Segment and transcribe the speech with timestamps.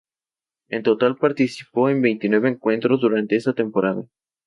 [0.69, 4.03] En total, participó en veintinueve encuentros durante esa temporada.